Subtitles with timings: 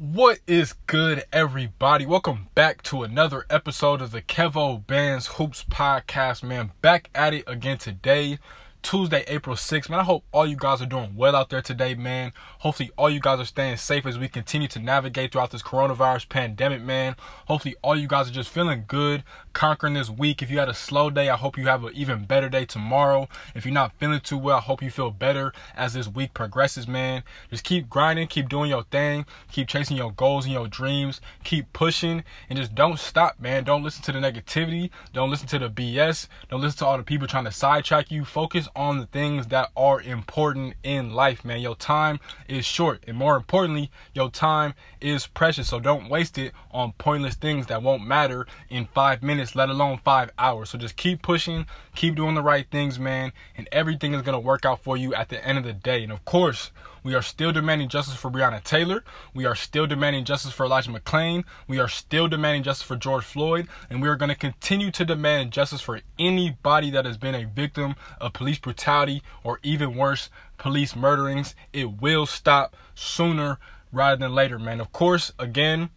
[0.00, 2.06] What is good, everybody?
[2.06, 6.70] Welcome back to another episode of the Kevo Bands Hoops Podcast, man.
[6.80, 8.38] Back at it again today.
[8.82, 9.90] Tuesday, April 6th.
[9.90, 12.32] Man, I hope all you guys are doing well out there today, man.
[12.60, 16.28] Hopefully, all you guys are staying safe as we continue to navigate throughout this coronavirus
[16.28, 17.16] pandemic, man.
[17.46, 20.40] Hopefully, all you guys are just feeling good, conquering this week.
[20.40, 23.28] If you had a slow day, I hope you have an even better day tomorrow.
[23.54, 26.88] If you're not feeling too well, I hope you feel better as this week progresses,
[26.88, 27.24] man.
[27.50, 31.72] Just keep grinding, keep doing your thing, keep chasing your goals and your dreams, keep
[31.72, 33.64] pushing, and just don't stop, man.
[33.64, 37.02] Don't listen to the negativity, don't listen to the BS, don't listen to all the
[37.02, 38.24] people trying to sidetrack you.
[38.24, 41.60] Focus on the things that are important in life, man.
[41.60, 45.68] Your time is short, and more importantly, your time is precious.
[45.68, 49.98] So don't waste it on pointless things that won't matter in five minutes, let alone
[50.04, 50.70] five hours.
[50.70, 54.64] So just keep pushing, keep doing the right things, man, and everything is gonna work
[54.64, 56.02] out for you at the end of the day.
[56.02, 56.70] And of course,
[57.08, 59.02] we are still demanding justice for Breonna Taylor.
[59.32, 61.44] We are still demanding justice for Elijah McClain.
[61.66, 63.66] We are still demanding justice for George Floyd.
[63.88, 67.46] And we are going to continue to demand justice for anybody that has been a
[67.46, 71.54] victim of police brutality or even worse, police murderings.
[71.72, 73.58] It will stop sooner
[73.90, 74.78] rather than later, man.
[74.78, 75.88] Of course, again,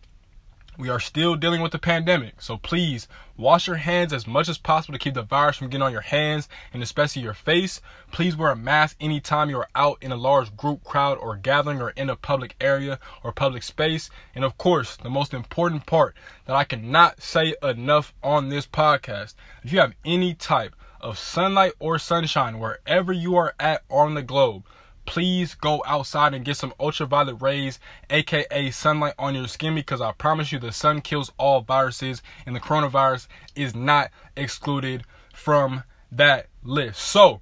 [0.82, 4.58] we are still dealing with the pandemic, so please wash your hands as much as
[4.58, 7.82] possible to keep the virus from getting on your hands and especially your face.
[8.12, 11.80] Please wear a mask anytime you are out in a large group crowd or gathering
[11.80, 14.10] or in a public area or public space.
[14.34, 16.16] And of course, the most important part
[16.46, 21.74] that I cannot say enough on this podcast if you have any type of sunlight
[21.78, 24.64] or sunshine wherever you are at on the globe,
[25.12, 30.14] please go outside and get some ultraviolet rays, aka sunlight, on your skin because I
[30.14, 36.48] promise you the sun kills all viruses and the coronavirus is not excluded from that
[36.64, 37.02] list.
[37.02, 37.42] So,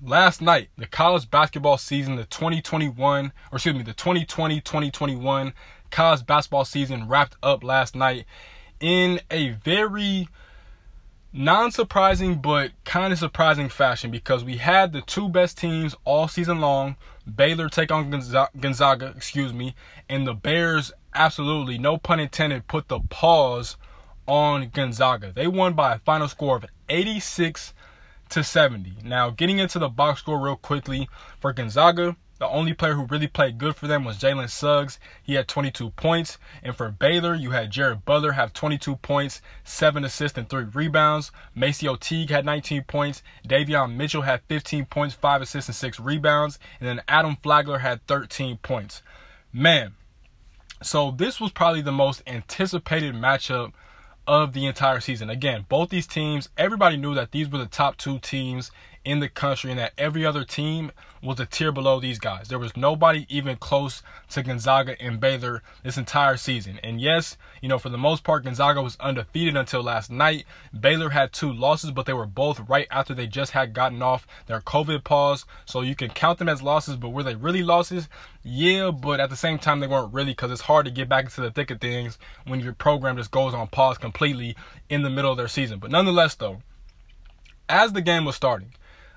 [0.00, 5.52] last night, the college basketball season, the 2021, or excuse me, the 2020 2021
[5.90, 8.26] college basketball season wrapped up last night
[8.78, 10.28] in a very
[11.34, 16.28] non surprising but kind of surprising fashion because we had the two best teams all
[16.28, 16.96] season long
[17.32, 19.74] Baylor take on Gonzaga, excuse me,
[20.08, 23.76] and the Bears absolutely, no pun intended, put the pause
[24.26, 25.32] on Gonzaga.
[25.32, 27.72] They won by a final score of 86
[28.30, 28.98] to 70.
[29.04, 31.08] Now, getting into the box score real quickly
[31.40, 34.98] for Gonzaga, the only player who really played good for them was Jalen Suggs.
[35.22, 36.38] He had 22 points.
[36.62, 41.30] And for Baylor, you had Jared Butler have 22 points, 7 assists, and 3 rebounds.
[41.56, 43.22] MaCio Teague had 19 points.
[43.46, 46.58] Davion Mitchell had 15 points, 5 assists, and 6 rebounds.
[46.80, 49.02] And then Adam Flagler had 13 points.
[49.52, 49.94] Man,
[50.82, 53.72] so this was probably the most anticipated matchup
[54.26, 55.30] of the entire season.
[55.30, 58.70] Again, both these teams, everybody knew that these were the top two teams
[59.04, 60.90] in the country and that every other team
[61.22, 62.48] was a tier below these guys.
[62.48, 66.78] There was nobody even close to Gonzaga and Baylor this entire season.
[66.82, 70.44] And yes, you know, for the most part, Gonzaga was undefeated until last night.
[70.78, 74.26] Baylor had two losses, but they were both right after they just had gotten off
[74.46, 75.46] their COVID pause.
[75.64, 78.08] So you can count them as losses, but were they really losses?
[78.42, 81.24] Yeah, but at the same time, they weren't really because it's hard to get back
[81.24, 84.56] into the thick of things when your program just goes on pause completely
[84.90, 85.78] in the middle of their season.
[85.78, 86.58] But nonetheless, though,
[87.68, 88.74] as the game was starting,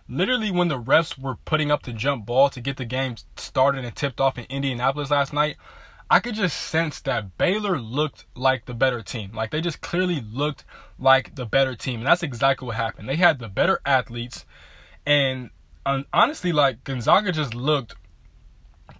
[0.09, 3.83] literally when the refs were putting up the jump ball to get the game started
[3.83, 5.57] and tipped off in Indianapolis last night,
[6.09, 9.31] I could just sense that Baylor looked like the better team.
[9.33, 10.63] Like they just clearly looked
[10.97, 11.99] like the better team.
[11.99, 13.09] And that's exactly what happened.
[13.09, 14.45] They had the better athletes.
[15.05, 15.49] And
[16.13, 17.95] honestly, like Gonzaga just looked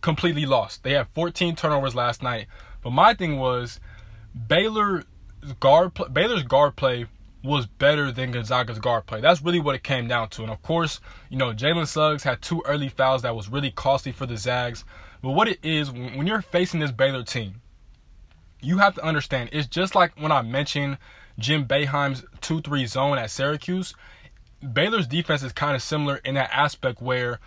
[0.02, 0.84] completely lost.
[0.84, 2.48] They had 14 turnovers last night.
[2.84, 3.80] But my thing was
[4.48, 5.04] Baylor
[5.62, 7.06] guard Baylor's guard play
[7.44, 9.22] was better than Gonzaga's guard play.
[9.22, 10.44] That's really what it came down to.
[10.44, 11.00] And of course,
[11.30, 14.84] you know, Jalen Suggs had two early fouls that was really costly for the Zags.
[15.22, 17.62] But what it is, when you're facing this Baylor team,
[18.62, 20.98] you have to understand it's just like when I mentioned
[21.40, 23.94] Jim Boeheim's 2 3 zone at Syracuse.
[24.74, 27.40] Baylor's defense is kind of similar in that aspect where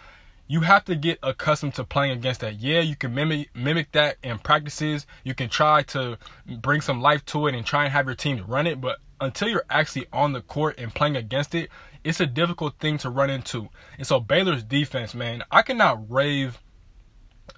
[0.47, 2.61] you have to get accustomed to playing against that.
[2.61, 5.07] Yeah, you can mimic mimic that in practices.
[5.25, 8.45] You can try to bring some life to it and try and have your team
[8.47, 11.71] run it, but until you're actually on the court and playing against it,
[12.03, 13.69] it's a difficult thing to run into.
[13.99, 16.61] And so Baylor's defense, man, I cannot rave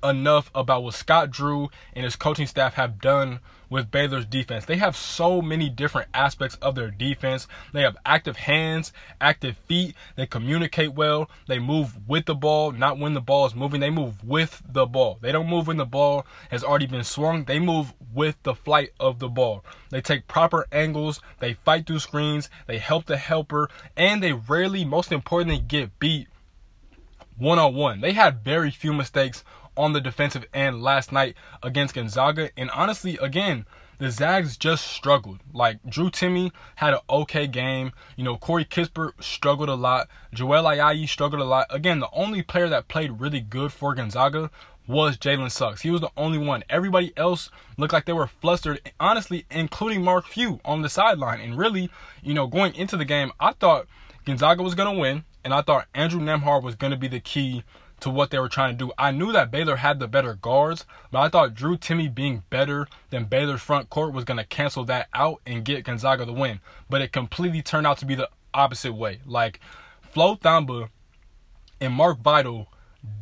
[0.03, 3.41] enough about what Scott Drew and his coaching staff have done
[3.73, 4.67] with Baylor's defense.
[4.67, 7.49] They have so many different aspects of their defense.
[7.73, 9.95] They have active hands, active feet.
[10.15, 11.31] They communicate well.
[11.49, 13.81] They move with the ball, not when the ball is moving.
[13.81, 15.19] They move with the ball.
[15.23, 17.45] They don't move when the ball has already been swung.
[17.45, 19.65] They move with the flight of the ball.
[19.89, 21.23] They take proper angles.
[21.39, 22.51] They fight through screens.
[22.67, 23.71] They help the helper.
[23.97, 26.29] And they rarely, most importantly, get beat
[27.39, 28.03] one on one.
[28.03, 29.43] They had very few mistakes
[29.77, 32.51] on the defensive end last night against Gonzaga.
[32.57, 33.67] And honestly, again,
[33.99, 35.39] the Zags just struggled.
[35.53, 37.93] Like Drew Timme had an okay game.
[38.17, 40.09] You know, Corey Kispert struggled a lot.
[40.35, 41.67] Joel Ayayi struggled a lot.
[41.71, 44.51] Again, the only player that played really good for Gonzaga
[44.87, 45.83] was Jalen Suggs.
[45.83, 46.65] He was the only one.
[46.69, 51.41] Everybody else looked like they were flustered, honestly, including Mark Few on the sideline.
[51.41, 51.91] And really,
[52.23, 53.87] you know, going into the game, I thought
[54.25, 57.21] Gonzaga was going to win, and I thought Andrew Nembhard was going to be the
[57.21, 57.63] key
[58.03, 58.93] to what they were trying to do.
[58.99, 62.89] I knew that Baylor had the better guards, but I thought Drew Timme being better
[63.11, 66.59] than Baylor's front court was going to cancel that out and get Gonzaga the win.
[66.91, 69.21] But it completely turned out to be the opposite way.
[69.25, 69.61] Like
[70.01, 70.89] Flo Thamba
[71.81, 72.67] and Mark Vital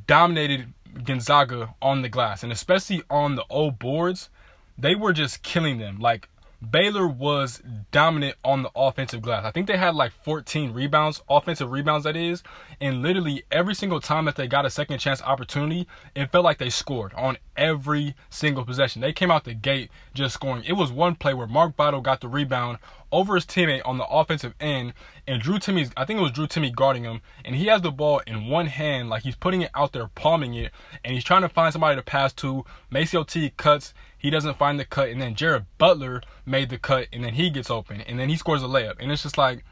[0.06, 0.72] dominated
[1.04, 4.30] Gonzaga on the glass, and especially on the old boards,
[4.78, 5.98] they were just killing them.
[5.98, 6.26] Like
[6.68, 9.44] Baylor was dominant on the offensive glass.
[9.44, 12.42] I think they had like 14 rebounds, offensive rebounds that is,
[12.80, 16.58] and literally every single time that they got a second chance opportunity, it felt like
[16.58, 19.00] they scored on every single possession.
[19.00, 20.64] They came out the gate just scoring.
[20.64, 22.78] It was one play where Mark Vital got the rebound
[23.12, 24.92] over his teammate on the offensive end,
[25.26, 27.90] and Drew Timme's I think it was Drew Timme guarding him, and he has the
[27.90, 30.72] ball in one hand, like he's putting it out there, palming it,
[31.04, 32.64] and he's trying to find somebody to pass to.
[32.90, 37.08] Macy OT cuts, he doesn't find the cut, and then Jared Butler made the cut,
[37.12, 39.64] and then he gets open, and then he scores a layup, and it's just like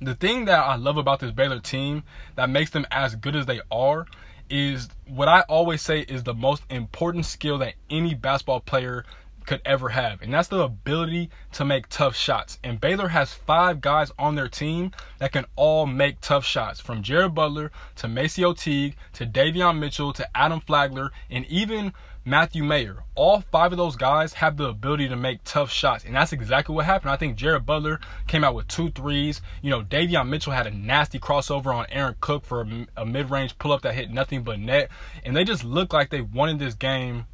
[0.00, 2.02] the thing that I love about this Baylor team
[2.34, 4.06] that makes them as good as they are
[4.50, 9.04] is what I always say is the most important skill that any basketball player
[9.46, 12.58] could ever have, and that's the ability to make tough shots.
[12.64, 17.02] And Baylor has five guys on their team that can all make tough shots, from
[17.02, 21.92] Jared Butler to MaCio Teague to Davion Mitchell to Adam Flagler, and even
[22.26, 23.04] Matthew Mayer.
[23.14, 26.74] All five of those guys have the ability to make tough shots, and that's exactly
[26.74, 27.10] what happened.
[27.10, 29.42] I think Jared Butler came out with two threes.
[29.60, 33.82] You know, Davion Mitchell had a nasty crossover on Aaron Cook for a, mid-range pull-up
[33.82, 34.90] that hit nothing but net,
[35.22, 37.26] and they just looked like they wanted this game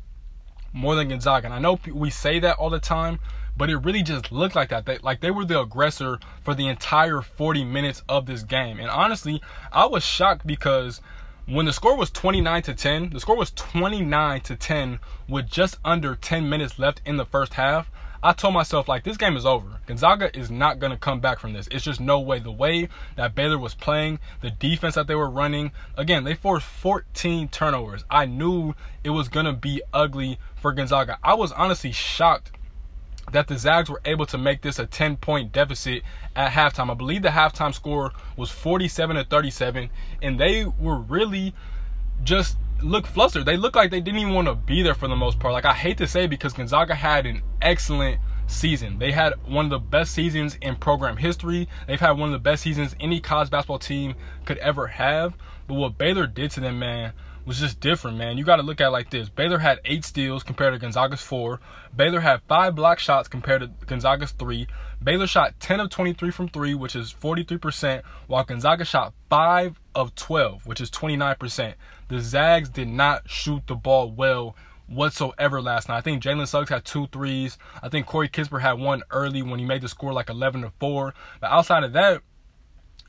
[0.73, 1.47] more than Gonzaga.
[1.47, 3.19] And I know we say that all the time,
[3.57, 4.87] but it really just looked like that.
[4.87, 8.79] They, like they were the aggressor for the entire 40 minutes of this game.
[8.79, 11.01] And honestly, I was shocked because
[11.47, 15.79] when the score was 29 to 10, the score was 29 to 10 with just
[15.85, 17.91] under 10 minutes left in the first half.
[18.23, 19.81] I told myself like this game is over.
[19.87, 21.69] Gonzaga is not going to come back from this.
[21.71, 22.39] It's just no way.
[22.39, 26.67] The way that Baylor was playing, the defense that they were running, again, they forced
[26.67, 28.05] 14 turnovers.
[28.11, 31.19] I knew it was going to be ugly for Gonzaga.
[31.25, 32.53] I was honestly shocked
[33.33, 36.03] that the Zags were able to make this a 10 point deficit
[36.37, 36.91] at halftime.
[36.91, 39.89] I believe the halftime score was 47 to 37,
[40.21, 41.55] and they were really
[42.23, 43.47] just look flustered.
[43.47, 45.53] They look like they didn't even want to be there for the most part.
[45.53, 48.99] Like I hate to say because Gonzaga had an excellent season.
[48.99, 51.69] They had one of the best seasons in program history.
[51.87, 55.35] They've had one of the best seasons any college basketball team could ever have.
[55.67, 57.13] But what Baylor did to them, man,
[57.47, 58.39] was just different, man.
[58.39, 59.29] You got to look at like this.
[59.29, 61.61] Baylor had eight steals compared to Gonzaga's four.
[61.95, 64.67] Baylor had five block shots compared to Gonzaga's three.
[65.03, 70.15] Baylor shot 10 of 23 from three, which is 43%, while Gonzaga shot five of
[70.15, 71.75] 12, which is 29%.
[72.09, 74.57] The Zags did not shoot the ball well
[74.87, 75.99] whatsoever last night.
[75.99, 77.57] I think Jalen Suggs had two threes.
[77.83, 80.73] I think Corey Kispert had one early when he made the score like 11 to
[80.81, 81.15] 4.
[81.41, 82.23] But outside of that,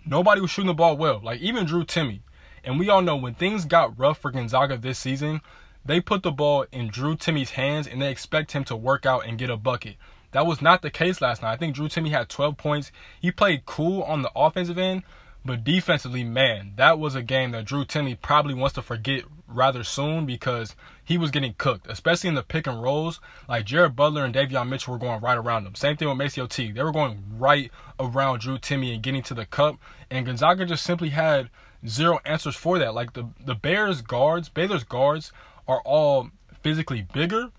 [0.05, 1.19] nobody was shooting the ball well.
[1.23, 2.21] Like even Drew Timme.
[2.63, 5.41] And we all know when things got rough for Gonzaga this season,
[5.83, 9.25] they put the ball in Drew Timme's hands and they expect him to work out
[9.25, 9.95] and get a bucket.
[10.31, 11.51] That was not the case last night.
[11.51, 12.91] I think Drew Timme had 12 points.
[13.19, 15.03] He played cool on the offensive end,
[15.43, 19.83] but defensively, man, that was a game that Drew Timme probably wants to forget rather
[19.83, 23.19] soon because he was getting cooked, especially in the pick and rolls.
[23.50, 25.75] Like Jared Butler and Davion Mitchell were going right around him.
[25.75, 26.75] Same thing with MaCio Teague.
[26.75, 29.77] They were going right around Drew Timme and getting to the cup.
[30.10, 31.50] And Gonzaga just simply had
[31.88, 32.93] zero answers for that.
[32.93, 35.31] Like the the Bears guards, Baylor's guards
[35.67, 36.29] are all
[36.62, 37.50] physically bigger,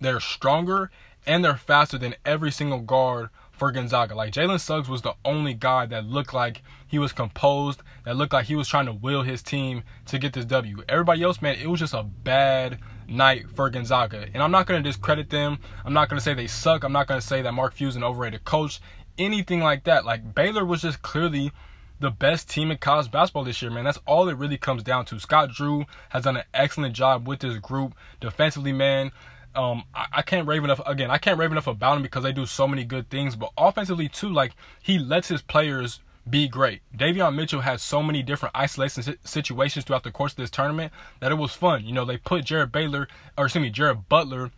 [0.00, 0.90] they're stronger,
[1.26, 4.14] and they're faster than every single guard for Gonzaga.
[4.14, 8.32] Like Jalen Suggs was the only guy that looked like he was composed, that looked
[8.32, 10.82] like he was trying to will his team to get this W.
[10.88, 12.78] Everybody else, man, it was just a bad
[13.08, 14.28] night for Gonzaga.
[14.32, 15.58] And I'm not going to discredit them.
[15.84, 16.84] I'm not going to say they suck.
[16.84, 18.80] I'm not going to say that Mark Few's an overrated coach.
[19.18, 20.04] Anything like that.
[20.04, 21.52] Like Baylor was just clearly
[21.98, 23.84] the best team in college basketball this year, man.
[23.84, 25.18] That's all it really comes down to.
[25.18, 29.12] Scott Drew has done an excellent job with this group defensively, man.
[29.54, 30.82] Um, I, I, can't rave enough.
[30.84, 33.34] Again, I can't rave enough about him because they do so many good things.
[33.34, 34.52] But offensively too, like
[34.82, 36.82] he lets his players be great.
[36.96, 41.30] Davion Mitchell had so many different isolation situations throughout the course of this tournament that
[41.30, 41.84] it was fun.
[41.84, 44.50] You know, they put Jared Baylor, or excuse me, Jared Butler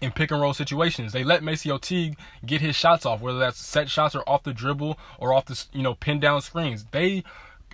[0.00, 1.12] in pick and roll situations.
[1.12, 4.52] They let Macy Teague get his shots off, whether that's set shots or off the
[4.52, 6.86] dribble or off the you know pin down screens.
[6.90, 7.24] They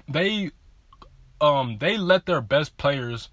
[0.08, 0.50] they
[1.40, 3.28] um they let their best players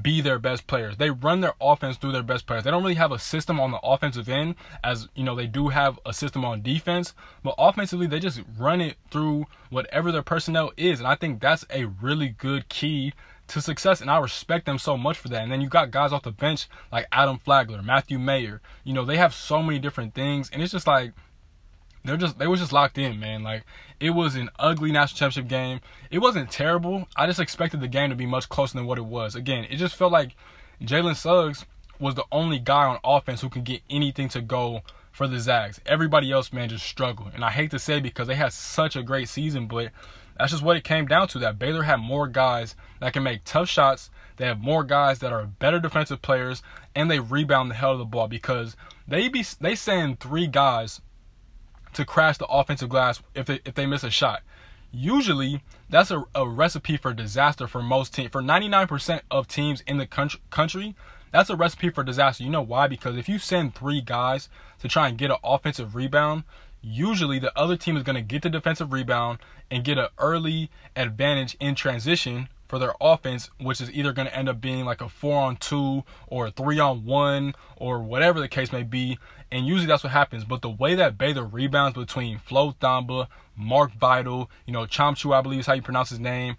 [0.00, 0.96] be their best players.
[0.96, 2.64] They run their offense through their best players.
[2.64, 5.68] They don't really have a system on the offensive end as, you know, they do
[5.68, 10.72] have a system on defense, but offensively they just run it through whatever their personnel
[10.76, 10.98] is.
[10.98, 13.12] And I think that's a really good key
[13.48, 15.42] to success and I respect them so much for that.
[15.42, 18.60] And then you got guys off the bench like Adam Flagler, Matthew Mayer.
[18.84, 21.12] You know, they have so many different things and it's just like
[22.04, 23.42] they're just they was just locked in, man.
[23.42, 23.64] Like
[24.00, 25.80] it was an ugly national championship game.
[26.10, 27.06] It wasn't terrible.
[27.16, 29.34] I just expected the game to be much closer than what it was.
[29.34, 30.34] Again, it just felt like
[30.82, 31.64] Jalen Suggs
[32.00, 34.82] was the only guy on offense who could get anything to go
[35.12, 35.80] for the Zags.
[35.86, 37.30] Everybody else, man, just struggled.
[37.34, 39.92] And I hate to say because they had such a great season, but
[40.36, 41.38] that's just what it came down to.
[41.38, 44.10] That Baylor had more guys that can make tough shots.
[44.36, 46.62] They have more guys that are better defensive players,
[46.96, 48.74] and they rebound the hell of the ball because
[49.06, 51.00] they be they send three guys
[51.94, 54.42] to crash the offensive glass if they if they miss a shot.
[54.92, 58.30] Usually, that's a, a recipe for disaster for most teams.
[58.30, 60.94] For 99% of teams in the country, country,
[61.30, 62.44] that's a recipe for disaster.
[62.44, 62.88] You know why?
[62.88, 66.44] Because if you send three guys to try and get an offensive rebound,
[66.82, 69.38] usually the other team is going to get the defensive rebound
[69.70, 74.36] and get an early advantage in transition for their offense, which is either going to
[74.36, 78.40] end up being like a four on two or a three on one or whatever
[78.40, 79.18] the case may be.
[79.52, 80.44] And usually that's what happens.
[80.44, 85.42] But the way that Baylor rebounds between Flo Thamba, Mark Vital, you know, Tchamwa, I
[85.42, 86.56] believe is how you pronounce his name.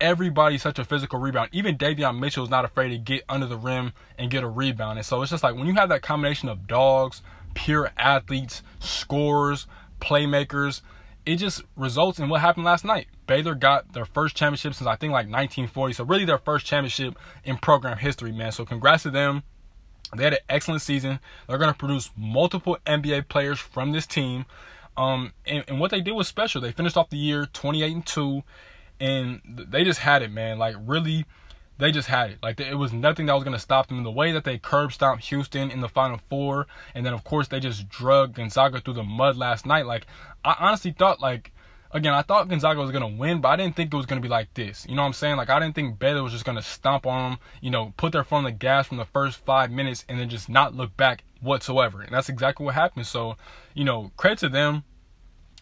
[0.00, 1.48] Everybody's such a physical rebound.
[1.52, 4.96] Even Davion Mitchell is not afraid to get under the rim and get a rebound.
[4.96, 7.20] And so it's just like when you have that combination of dogs,
[7.54, 9.66] pure athletes, scorers,
[10.00, 10.82] playmakers,
[11.24, 13.08] it just results in what happened last night.
[13.26, 15.94] Baylor got their first championship since I think like 1940.
[15.94, 18.52] So really their first championship in program history, man.
[18.52, 19.42] So congrats to them.
[20.14, 21.20] They had an excellent season.
[21.48, 24.46] They're going to produce multiple NBA players from this team.
[24.96, 26.60] Um, and, and what they did was special.
[26.60, 28.42] They finished off the year 28 and 2,
[29.00, 30.58] and they just had it, man.
[30.58, 31.26] Like, really,
[31.78, 32.38] they just had it.
[32.42, 34.02] Like, it was nothing that was going to stop them.
[34.04, 37.48] The way that they curb stomped Houston in the Final Four, and then, of course,
[37.48, 39.86] they just drug Gonzaga through the mud last night.
[39.86, 40.06] Like,
[40.44, 41.52] I honestly thought, like,
[41.96, 44.28] again, I thought Gonzaga was gonna win, but I didn't think it was gonna be
[44.28, 44.86] like this.
[44.88, 45.36] You know what I'm saying?
[45.36, 48.24] Like I didn't think Baylor was just gonna stomp on them, you know, put their
[48.24, 51.24] foot on the gas from the first five minutes and then just not look back
[51.40, 52.02] whatsoever.
[52.02, 53.06] And that's exactly what happened.
[53.06, 53.36] So,
[53.74, 54.84] you know, credit to them.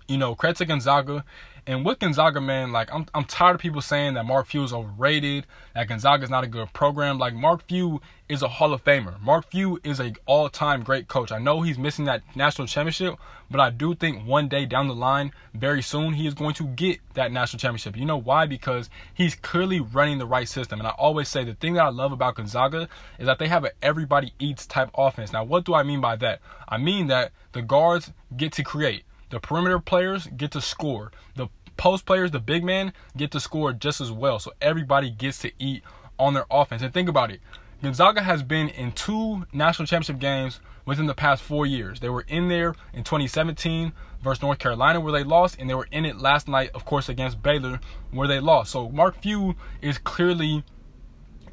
[0.06, 1.24] You know, credit to Gonzaga.
[1.66, 4.74] And with Gonzaga, man, like I'm I'm tired of people saying that Mark Few is
[4.74, 7.16] overrated, that Gonzaga is not a good program.
[7.16, 9.18] Like Mark Few is a Hall of Famer.
[9.22, 11.32] Mark Few is a all-time great coach.
[11.32, 13.16] I know he's missing that national championship,
[13.50, 16.64] but I do think one day down the line, very soon, he is going to
[16.66, 17.96] get that national championship.
[17.96, 18.44] You know why?
[18.44, 20.80] Because he's clearly running the right system.
[20.80, 23.64] And I always say the thing that I love about Gonzaga is that they have
[23.64, 25.32] an everybody eats type offense.
[25.32, 26.40] Now, what do I mean by that?
[26.68, 29.04] I mean that the guards get to create.
[29.34, 31.10] The perimeter players get to score.
[31.34, 34.38] The post players, the big man, get to score just as well.
[34.38, 35.82] So everybody gets to eat
[36.20, 36.82] on their offense.
[36.82, 37.40] And think about it.
[37.82, 41.98] Gonzaga has been in two national championship games within the past four years.
[41.98, 45.88] They were in there in 2017 versus North Carolina where they lost, and they were
[45.90, 47.80] in it last night, of course, against Baylor
[48.12, 48.70] where they lost.
[48.70, 50.62] So Mark Few is clearly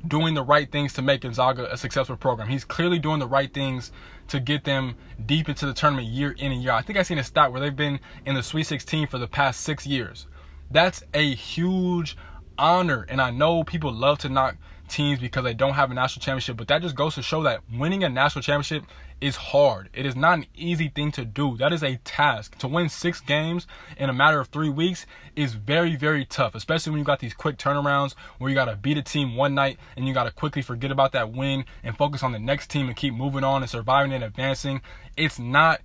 [0.08, 2.48] doing the right things to make Gonzaga a successful program.
[2.48, 3.91] He's clearly doing the right things
[4.29, 6.77] to get them deep into the tournament year in and year out.
[6.77, 9.27] I think I've seen a stat where they've been in the Sweet 16 for the
[9.27, 10.27] past six years.
[10.70, 12.17] That's a huge
[12.58, 14.55] honor, and I know people love to knock
[14.88, 17.62] teams because they don't have a national championship, but that just goes to show that
[17.74, 18.84] winning a national championship
[19.22, 19.90] is hard.
[19.94, 21.56] It is not an easy thing to do.
[21.58, 22.58] That is a task.
[22.58, 26.92] To win six games in a matter of three weeks is very, very tough, especially
[26.92, 29.78] when you got these quick turnarounds where you got to beat a team one night
[29.96, 32.88] and you got to quickly forget about that win and focus on the next team
[32.88, 34.82] and keep moving on and surviving and advancing.
[35.16, 35.82] It's not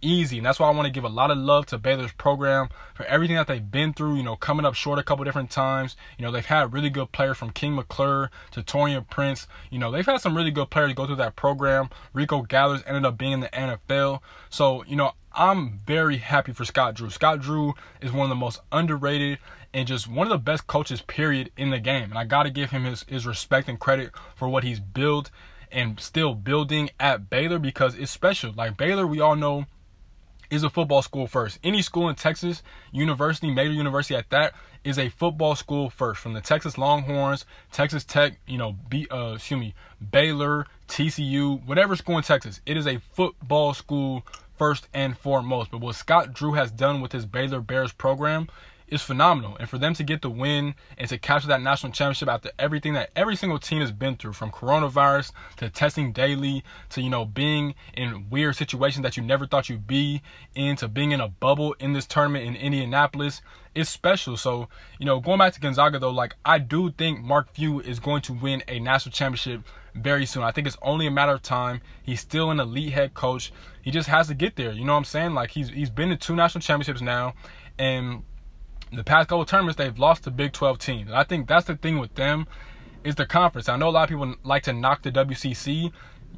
[0.00, 0.38] easy.
[0.38, 3.04] And that's why I want to give a lot of love to Baylor's program for
[3.06, 5.96] everything that they've been through, you know, coming up short a couple different times.
[6.18, 9.46] You know, they've had really good players from King McClure to Taurean Prince.
[9.70, 11.90] You know, they've had some really good players go through that program.
[12.12, 14.20] Rico Gathers ended up being in the NFL.
[14.50, 17.10] So, you know, I'm very happy for Scott Drew.
[17.10, 19.38] Scott Drew is one of the most underrated
[19.72, 22.10] and just one of the best coaches, period, in the game.
[22.10, 25.30] And I got to give him his, his respect and credit for what he's built
[25.70, 28.52] and still building at Baylor because it's special.
[28.52, 29.66] Like Baylor, we all know
[30.50, 31.58] is a football school first.
[31.62, 32.62] Any school in Texas,
[32.92, 36.20] university, major university at that, is a football school first.
[36.20, 39.74] From the Texas Longhorns, Texas Tech, you know, B, uh, excuse me,
[40.10, 44.24] Baylor, TCU, whatever school in Texas, it is a football school
[44.56, 45.70] first and foremost.
[45.70, 48.48] But what Scott Drew has done with his Baylor Bears program
[48.88, 49.56] is phenomenal.
[49.58, 52.94] And for them to get the win and to capture that national championship after everything
[52.94, 57.24] that every single team has been through, from coronavirus to testing daily to, you know,
[57.24, 60.22] being in weird situations that you never thought you'd be
[60.54, 63.42] in to being in a bubble in this tournament in Indianapolis,
[63.74, 64.36] is special.
[64.36, 64.68] So,
[64.98, 68.22] you know, going back to Gonzaga though, like I do think Mark Few is going
[68.22, 69.62] to win a national championship
[69.94, 70.42] very soon.
[70.42, 71.80] I think it's only a matter of time.
[72.02, 73.52] He's still an elite head coach.
[73.82, 74.72] He just has to get there.
[74.72, 75.34] You know what I'm saying?
[75.34, 77.34] Like he's he's been to two national championships now
[77.78, 78.22] and
[78.96, 81.08] the past couple tournaments they've lost to Big 12 teams.
[81.08, 82.46] And I think that's the thing with them
[83.04, 83.68] is the conference.
[83.68, 85.92] I know a lot of people like to knock the WCC.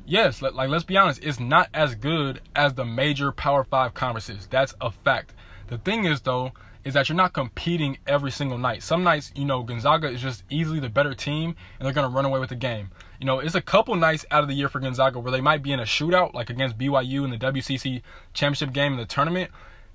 [0.06, 4.46] Yes, like let's be honest, it's not as good as the major Power 5 conferences.
[4.50, 5.34] That's a fact.
[5.68, 6.52] The thing is though
[6.82, 8.82] is that you're not competing every single night.
[8.82, 12.14] Some nights, you know, Gonzaga is just easily the better team and they're going to
[12.14, 12.90] run away with the game.
[13.18, 15.62] You know, it's a couple nights out of the year for Gonzaga where they might
[15.62, 18.00] be in a shootout, like against BYU in the WCC
[18.32, 19.50] championship game in the tournament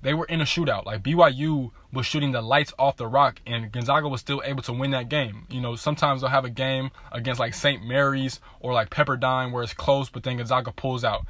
[0.06, 0.86] they were in a shootout.
[0.86, 4.72] Like BYU was shooting the lights off the rock, and Gonzaga was still able to
[4.72, 5.48] win that game.
[5.50, 7.84] You know, sometimes they'll have a game against like St.
[7.84, 11.26] Mary's or like Pepperdine where it's close, but then Gonzaga pulls out.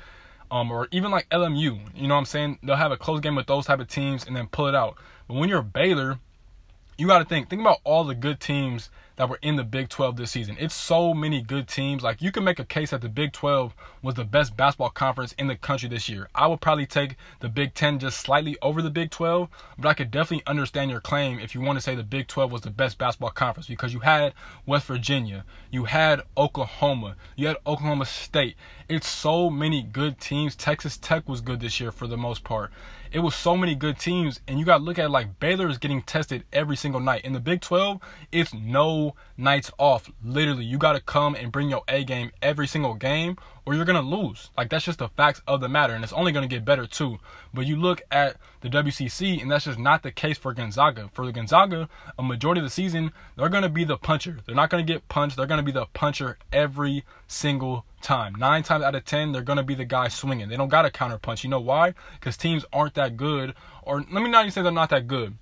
[0.50, 1.56] Um, or even like LMU,
[1.94, 2.58] you know what I'm saying?
[2.62, 4.98] They'll have a close game with those type of teams and then pull it out.
[5.26, 6.18] But when you're a Baylor,
[6.98, 9.88] you got to think, think about all the good teams that were in the Big
[9.88, 10.56] 12 this season.
[10.60, 12.02] It's so many good teams.
[12.02, 15.32] Like you can make a case that the Big 12 was the best basketball conference
[15.38, 16.28] in the country this year.
[16.34, 19.94] I would probably take the Big 10 just slightly over the Big 12, but I
[19.94, 22.70] could definitely understand your claim if you want to say the Big 12 was the
[22.70, 24.34] best basketball conference because you had
[24.66, 28.56] West Virginia, you had Oklahoma, you had Oklahoma State.
[28.88, 30.54] It's so many good teams.
[30.54, 32.70] Texas Tech was good this year for the most part
[33.12, 35.78] it was so many good teams, and you got to look at like Baylor is
[35.78, 37.24] getting tested every single night.
[37.24, 38.00] In the Big 12,
[38.32, 40.10] it's no nights off.
[40.22, 43.36] Literally, you got to come and bring your A game every single game,
[43.66, 44.50] or you're to lose.
[44.56, 47.18] Like, that's just the facts of the matter, and it's only to get better too.
[47.52, 51.10] But you look at the WCC, and that's just not the case for Gonzaga.
[51.12, 54.38] For the Gonzaga, a majority of the season, they're to be the puncher.
[54.46, 58.36] They're not to get punched, they're to be the puncher every single time.
[58.36, 60.48] Nine times out of ten, they're to be the guy swinging.
[60.48, 61.42] They don't got to counter punch.
[61.42, 61.94] You know why?
[62.20, 65.36] Because teams aren't that good, or let me not even say they're not that good.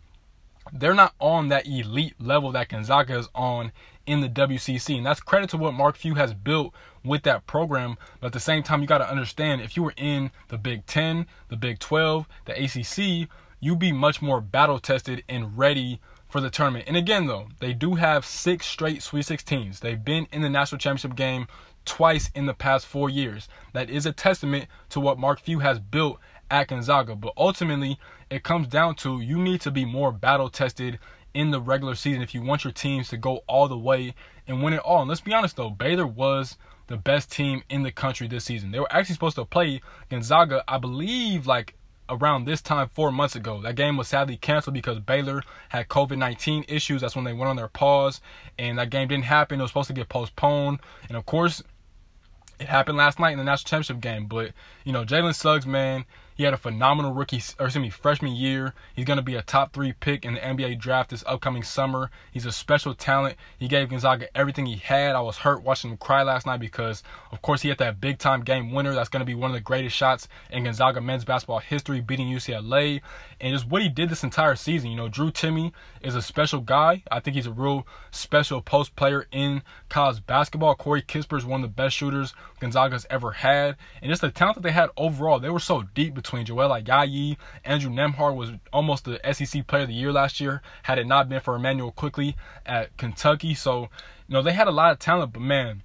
[0.72, 3.72] They're not on that elite level that Gonzaga is on
[4.06, 4.96] in the WCC.
[4.96, 6.72] And that's credit to what Mark Few has built
[7.04, 7.96] with that program.
[8.20, 10.86] But at the same time, you got to understand if you were in the Big
[10.86, 13.28] 10, the Big 12, the ACC,
[13.60, 16.86] you'd be much more battle tested and ready for the tournament.
[16.88, 19.80] And again, though, they do have six straight Sweet 16s.
[19.80, 21.46] They've been in the national championship game
[21.84, 23.48] twice in the past four years.
[23.72, 26.18] That is a testament to what Mark Few has built
[26.50, 27.14] at Gonzaga.
[27.14, 27.98] But ultimately,
[28.34, 30.98] it comes down to you need to be more battle tested
[31.32, 34.14] in the regular season if you want your teams to go all the way
[34.46, 35.00] and win it all.
[35.00, 38.70] And let's be honest though, Baylor was the best team in the country this season.
[38.70, 41.74] They were actually supposed to play Gonzaga, I believe, like
[42.08, 43.62] around this time four months ago.
[43.62, 47.00] That game was sadly canceled because Baylor had COVID 19 issues.
[47.00, 48.20] That's when they went on their pause,
[48.58, 49.58] and that game didn't happen.
[49.58, 50.80] It was supposed to get postponed.
[51.08, 51.62] And of course,
[52.60, 54.26] it happened last night in the national championship game.
[54.26, 54.52] But,
[54.84, 58.74] you know, Jalen Suggs, man, he had a phenomenal rookie, or excuse me, freshman year.
[58.94, 62.10] He's going to be a top three pick in the NBA draft this upcoming summer.
[62.32, 63.36] He's a special talent.
[63.56, 65.14] He gave Gonzaga everything he had.
[65.14, 68.18] I was hurt watching him cry last night because, of course, he had that big
[68.18, 68.94] time game winner.
[68.94, 72.26] That's going to be one of the greatest shots in Gonzaga men's basketball history, beating
[72.26, 73.00] UCLA.
[73.40, 74.90] And just what he did this entire season.
[74.90, 77.04] You know, Drew Timme is a special guy.
[77.10, 80.74] I think he's a real special post player in college basketball.
[80.74, 83.76] Corey Kispert is one of the best shooters Gonzaga's ever had.
[84.02, 87.36] And just the talent that they had overall, they were so deep between Joel Ayayi,
[87.64, 90.62] Andrew Nembhard was almost the SEC Player of the Year last year.
[90.84, 92.34] Had it not been for Immanuel Quickley
[92.64, 93.82] at Kentucky, so
[94.26, 95.34] you know they had a lot of talent.
[95.34, 95.82] But man,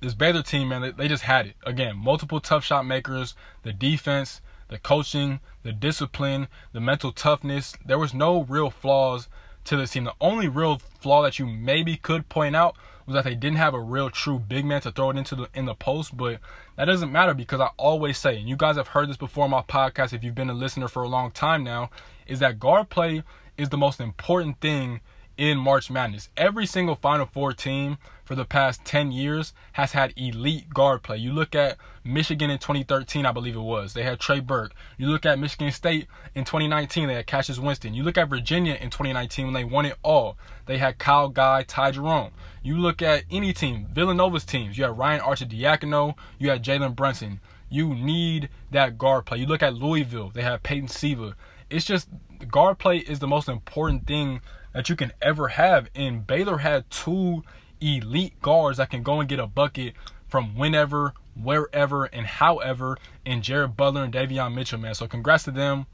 [0.00, 1.96] this Baylor team, man, they, they just had it again.
[1.96, 3.34] Multiple tough shot makers,
[3.64, 7.74] the defense, the coaching, the discipline, the mental toughness.
[7.84, 9.28] There was no real flaws
[9.64, 10.04] to this team.
[10.04, 12.76] The only real flaw that you maybe could point out
[13.10, 15.48] was that they didn't have a real true big man to throw it into the
[15.54, 16.38] in the post, but
[16.76, 19.50] that doesn't matter because I always say, and you guys have heard this before on
[19.50, 21.90] my podcast if you've been a listener for a long time now,
[22.26, 23.22] is that guard play
[23.56, 25.00] is the most important thing
[25.40, 26.28] in March Madness.
[26.36, 31.16] Every single Final Four team for the past 10 years has had elite guard play.
[31.16, 33.94] You look at Michigan in 2013, I believe it was.
[33.94, 34.74] They had Trey Burke.
[34.98, 37.94] You look at Michigan State in 2019, they had Cassius Winston.
[37.94, 40.36] You look at Virginia in 2019 when they won it all.
[40.66, 42.32] They had Kyle Guy, Ty Jerome.
[42.62, 44.76] You look at any team, Villanova's teams.
[44.76, 46.16] You had Ryan Archer, Arcidiacono.
[46.38, 47.40] You had Jalen Brunson.
[47.70, 49.38] You need that guard play.
[49.38, 50.32] You look at Louisville.
[50.34, 51.34] They have Peyton Siva.
[51.70, 52.10] It's just
[52.46, 55.88] guard play is the most important thing that you can ever have.
[55.94, 57.44] And Baylor had two
[57.80, 59.94] elite guards that can go and get a bucket
[60.28, 64.94] from whenever, wherever, and however, and Jared Butler and Davion Mitchell, man.
[64.94, 65.86] So congrats to them.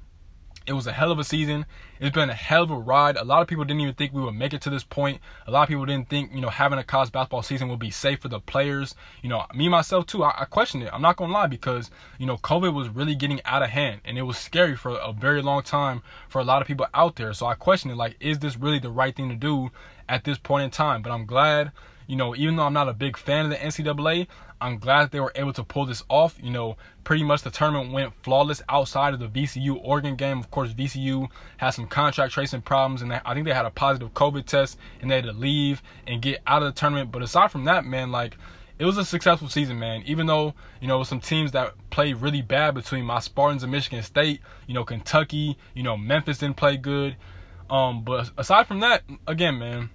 [0.66, 1.64] It was a hell of a season.
[2.00, 3.16] It's been a hell of a ride.
[3.16, 5.20] A lot of people didn't even think we would make it to this point.
[5.46, 7.90] A lot of people didn't think, you know, having a college basketball season would be
[7.90, 8.96] safe for the players.
[9.22, 10.90] You know, me myself too, I, I questioned it.
[10.92, 14.18] I'm not gonna lie because, you know, COVID was really getting out of hand and
[14.18, 17.32] it was scary for a very long time for a lot of people out there.
[17.32, 19.70] So I questioned it, like, is this really the right thing to do
[20.08, 21.00] at this point in time?
[21.00, 21.70] But I'm glad
[22.06, 24.26] you know, even though I'm not a big fan of the NCAA,
[24.60, 26.38] I'm glad they were able to pull this off.
[26.42, 30.38] You know, pretty much the tournament went flawless outside of the VCU Oregon game.
[30.38, 34.14] Of course, VCU had some contract tracing problems, and I think they had a positive
[34.14, 37.12] COVID test, and they had to leave and get out of the tournament.
[37.12, 38.36] But aside from that, man, like
[38.78, 40.02] it was a successful season, man.
[40.06, 44.02] Even though you know some teams that played really bad between my Spartans and Michigan
[44.02, 47.16] State, you know Kentucky, you know Memphis didn't play good.
[47.68, 49.90] Um, but aside from that, again, man,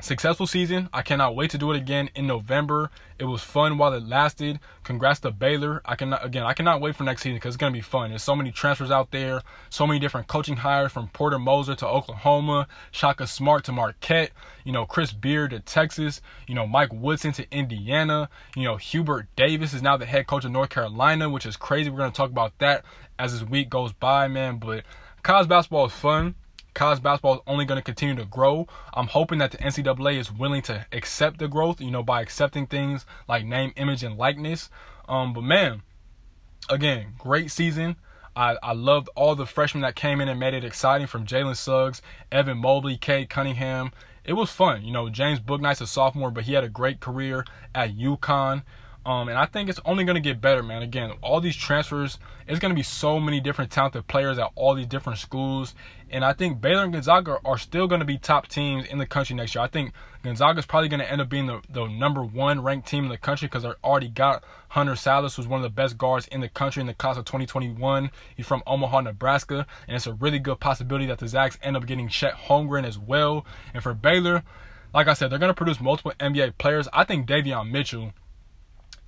[0.00, 0.90] Successful season.
[0.92, 2.90] I cannot wait to do it again in November.
[3.18, 4.60] It was fun while it lasted.
[4.84, 5.80] Congrats to Baylor.
[5.86, 6.42] I cannot again.
[6.42, 8.10] I cannot wait for next season because it's gonna be fun.
[8.10, 9.40] There's so many transfers out there.
[9.70, 14.32] So many different coaching hires from Porter Moser to Oklahoma, Shaka Smart to Marquette.
[14.64, 16.20] You know Chris Beard to Texas.
[16.46, 18.28] You know Mike Woodson to Indiana.
[18.54, 21.88] You know Hubert Davis is now the head coach of North Carolina, which is crazy.
[21.88, 22.84] We're gonna talk about that
[23.18, 24.58] as this week goes by, man.
[24.58, 24.84] But
[25.22, 26.34] college basketball is fun
[26.76, 28.68] college basketball is only going to continue to grow.
[28.94, 32.66] I'm hoping that the NCAA is willing to accept the growth, you know, by accepting
[32.66, 34.70] things like name, image, and likeness.
[35.08, 35.82] Um, but man,
[36.70, 37.96] again, great season.
[38.36, 41.56] I, I loved all the freshmen that came in and made it exciting from Jalen
[41.56, 43.90] Suggs, Evan Mobley, Cade Cunningham.
[44.24, 44.84] It was fun.
[44.84, 48.62] You know, James Bouknight's a sophomore, but he had a great career at UConn.
[49.06, 50.82] Um, and I think it's only going to get better, man.
[50.82, 54.74] Again, all these transfers, it's going to be so many different talented players at all
[54.74, 55.76] these different schools.
[56.10, 59.06] And I think Baylor and Gonzaga are still going to be top teams in the
[59.06, 59.62] country next year.
[59.62, 59.92] I think
[60.24, 63.10] Gonzaga is probably going to end up being the, the number one ranked team in
[63.10, 66.40] the country because they already got Hunter Sallis, who's one of the best guards in
[66.40, 68.10] the country in the class of 2021.
[68.36, 69.68] He's from Omaha, Nebraska.
[69.86, 72.98] And it's a really good possibility that the Zags end up getting Chet Holmgren as
[72.98, 73.46] well.
[73.72, 74.42] And for Baylor,
[74.92, 76.88] like I said, they're going to produce multiple NBA players.
[76.92, 78.12] I think Davion Mitchell–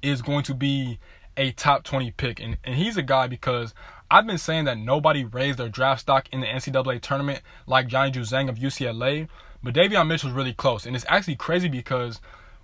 [0.02, 0.98] is going to be
[1.36, 2.40] a top 20 pick.
[2.40, 3.72] And, and he's a guy because
[4.10, 8.10] I've been saying that nobody raised their draft stock in the NCAA tournament like Johnny
[8.10, 9.28] Juzang of UCLA.
[9.62, 10.86] But Davion Mitchell's really close.
[10.86, 12.20] And it's actually crazy because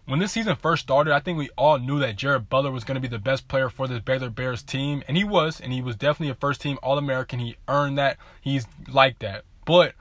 [0.07, 2.97] when this season first started, I think we all knew that Jared Butler was going
[2.97, 5.03] to be the best player for this Baylor Bears team.
[5.09, 5.61] And he was.
[5.61, 7.39] And he was definitely a first team All American.
[7.39, 8.19] He earned that.
[8.41, 9.45] He's like that.
[9.65, 9.95] But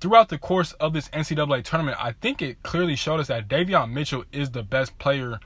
[0.00, 3.92] throughout the course of this NCAA tournament, I think it clearly showed us that Davion
[3.92, 5.40] Mitchell is the best player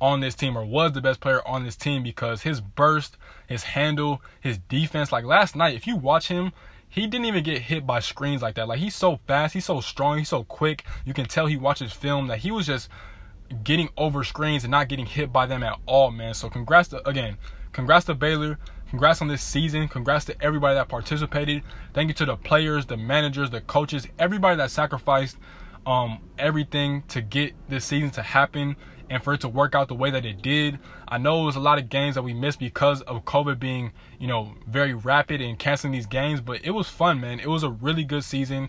[0.00, 3.62] on this team or was the best player on this team because his burst, his
[3.64, 5.12] handle, his defense.
[5.12, 6.52] Like last night, if you watch him,
[6.88, 8.68] he didn't even get hit by screens like that.
[8.68, 10.84] Like he's so fast, he's so strong, he's so quick.
[11.04, 12.88] You can tell he watches film that he was just
[13.62, 16.34] getting over screens and not getting hit by them at all, man.
[16.34, 17.38] So congrats to again,
[17.72, 18.58] congrats to Baylor.
[18.90, 19.88] Congrats on this season.
[19.88, 21.64] Congrats to everybody that participated.
[21.92, 25.38] Thank you to the players, the managers, the coaches, everybody that sacrificed
[25.86, 28.74] um everything to get this season to happen
[29.08, 30.78] and for it to work out the way that it did.
[31.08, 33.92] I know it was a lot of games that we missed because of COVID being,
[34.18, 37.38] you know, very rapid and canceling these games, but it was fun, man.
[37.38, 38.68] It was a really good season.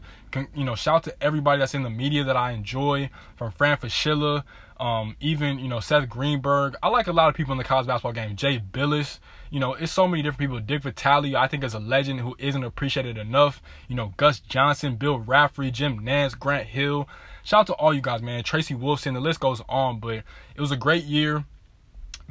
[0.53, 3.77] You know, shout out to everybody that's in the media that I enjoy, from Fran
[3.77, 4.43] Fraschilla,
[4.79, 6.75] um, even, you know, Seth Greenberg.
[6.83, 8.35] I like a lot of people in the college basketball game.
[8.35, 9.19] Jay Bilas,
[9.49, 10.59] you know, it's so many different people.
[10.59, 13.61] Dick Vitale, I think, is a legend who isn't appreciated enough.
[13.87, 17.09] You know, Gus Johnson, Bill Raftery, Jim Nantz, Grant Hill.
[17.47, 18.43] Shout out to all you guys, man.
[18.43, 21.45] Tracy Wolfson, the list goes on, but it was a great year.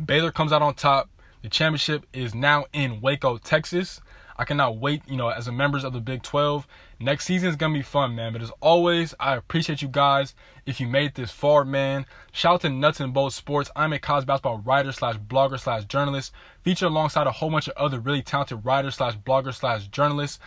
[0.04, 1.08] Baylor comes out on top.
[1.40, 4.02] The championship is now in Waco, Texas.
[4.36, 6.68] I cannot wait, you know, as a members of the Big 12.
[7.00, 8.34] Next season is going to be fun, man.
[8.34, 10.34] But as always, I appreciate you guys.
[10.66, 13.70] If you made this far, man, shout out to Nuts and Bolts Sports.
[13.74, 17.76] I'm a college basketball writer slash blogger slash journalist, featured alongside a whole bunch of
[17.78, 20.40] other really talented writers slash bloggers slash journalists.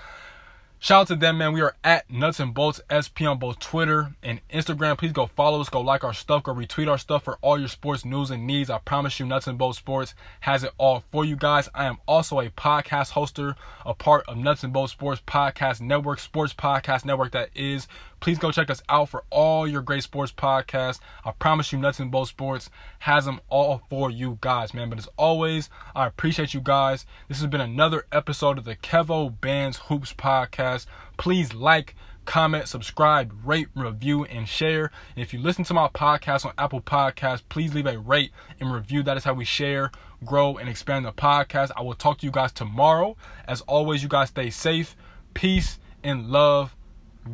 [0.82, 1.52] Shout out to them, man.
[1.52, 4.98] We are at Nuts and Bolts SP on both Twitter and Instagram.
[4.98, 7.68] Please go follow us, go like our stuff, go retweet our stuff for all your
[7.68, 8.70] sports news and needs.
[8.70, 11.68] I promise you, Nuts and Bolts Sports has it all for you guys.
[11.76, 16.20] I am also a podcast hoster, a part of Nuts and Bolts Sports Podcast Network,
[16.20, 17.90] sports podcast network that is.
[18.20, 21.00] Please go check us out for all your great sports podcasts.
[21.24, 24.90] I promise you, Nuts and Bolts Sports has them all for you guys, man.
[24.90, 27.06] But as always, I appreciate you guys.
[27.28, 30.86] This has been another episode of the Kevo Bands Hoops Podcast.
[31.18, 34.92] Please like, comment, subscribe, rate, review, and share.
[35.16, 38.72] And if you listen to my podcast on Apple Podcasts, please leave a rate and
[38.72, 39.02] review.
[39.02, 39.92] That is how we share,
[40.26, 41.72] grow, and expand the podcast.
[41.76, 43.18] I will talk to you guys tomorrow.
[43.48, 44.96] As always, you guys stay safe,
[45.34, 46.76] peace, and love.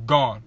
[0.06, 0.43] Gone.